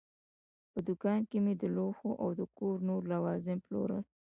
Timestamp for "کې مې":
1.29-1.53